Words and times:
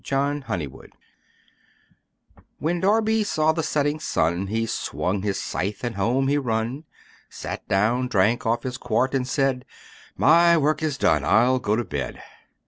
JOHN 0.03 0.45
HONEYWOOD 0.47 0.93
I 0.95 2.41
When 2.57 2.79
Darby 2.79 3.23
saw 3.23 3.51
the 3.51 3.61
setting 3.61 3.99
sun, 3.99 4.47
He 4.47 4.65
swung 4.65 5.21
his 5.21 5.39
scythe, 5.39 5.83
and 5.83 5.95
home 5.95 6.27
he 6.27 6.39
run, 6.39 6.85
Sat 7.29 7.67
down, 7.67 8.07
drank 8.07 8.43
off 8.43 8.63
his 8.63 8.77
quart, 8.77 9.13
and 9.13 9.27
said, 9.27 9.63
"My 10.17 10.57
work 10.57 10.81
is 10.81 10.97
done, 10.97 11.23
I'll 11.23 11.59
go 11.59 11.75
to 11.75 11.83
bed." 11.83 12.19